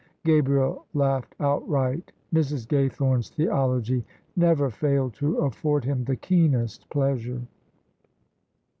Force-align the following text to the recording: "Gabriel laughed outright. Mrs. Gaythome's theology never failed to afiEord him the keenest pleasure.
"Gabriel 0.25 0.87
laughed 0.95 1.35
outright. 1.39 2.11
Mrs. 2.33 2.65
Gaythome's 2.65 3.29
theology 3.29 4.03
never 4.35 4.71
failed 4.71 5.13
to 5.13 5.33
afiEord 5.35 5.83
him 5.83 6.05
the 6.05 6.15
keenest 6.15 6.89
pleasure. 6.89 7.43